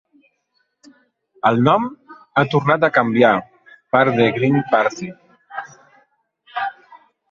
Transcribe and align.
El 1.49 1.61
nom 1.67 1.85
ha 1.91 2.45
tornat 2.55 2.87
a 2.87 2.91
canviar 2.97 3.35
per 3.95 4.05
The 4.19 4.29
Green 4.41 4.61
Party. 4.75 5.15